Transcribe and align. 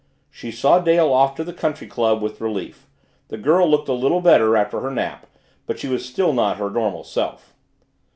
She 0.31 0.49
saw 0.49 0.79
Dale 0.79 1.13
off 1.13 1.35
to 1.35 1.43
the 1.43 1.53
country 1.53 1.85
club 1.85 2.23
with 2.23 2.41
relief 2.41 2.87
the 3.27 3.37
girl 3.37 3.69
looked 3.69 3.87
a 3.87 3.93
little 3.93 4.19
better 4.19 4.57
after 4.57 4.79
her 4.79 4.89
nap 4.89 5.27
but 5.67 5.77
she 5.77 5.87
was 5.87 6.03
still 6.03 6.33
not 6.33 6.57
her 6.57 6.71
normal 6.71 7.03
self. 7.03 7.53